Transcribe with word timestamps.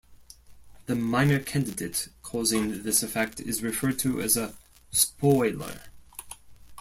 The 0.87 0.95
minor 0.95 1.37
candidate 1.37 2.09
causing 2.23 2.81
this 2.81 3.03
effect 3.03 3.39
is 3.39 3.61
referred 3.61 3.99
to 3.99 4.19
as 4.19 4.35
a 4.35 4.55
"spoiler". 4.89 5.79